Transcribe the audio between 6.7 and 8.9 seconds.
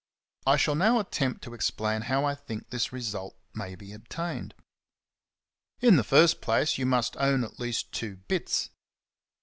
you must own at least two bits.